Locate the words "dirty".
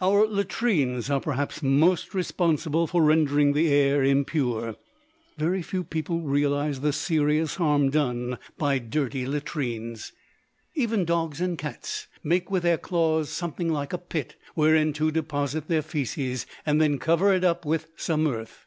8.80-9.24